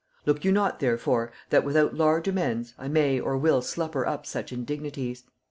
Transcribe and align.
Look 0.25 0.43
you 0.43 0.51
not 0.51 0.79
therefore 0.79 1.31
that 1.51 1.63
without 1.63 1.93
large 1.93 2.27
amends, 2.27 2.73
I 2.79 2.87
may 2.87 3.19
or 3.19 3.37
will 3.37 3.61
slupper 3.61 4.03
up 4.07 4.25
such 4.25 4.51
indignities. 4.51 5.25